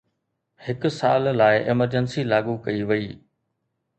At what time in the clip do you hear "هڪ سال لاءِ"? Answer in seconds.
0.65-1.55